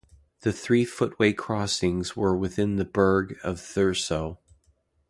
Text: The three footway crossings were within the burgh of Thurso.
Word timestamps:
The 0.39 0.51
three 0.51 0.83
footway 0.83 1.31
crossings 1.33 2.15
were 2.17 2.35
within 2.35 2.77
the 2.77 2.85
burgh 2.85 3.37
of 3.43 3.59
Thurso. 3.61 4.39